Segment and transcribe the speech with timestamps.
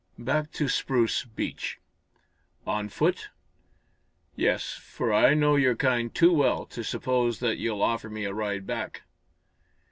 [0.17, 1.79] "Back to Spruce Beach."
[2.65, 3.29] "On foot?"
[4.35, 8.33] "Yes, for I know your kind too well to suppose that you'll offer me a
[8.33, 9.03] ride back."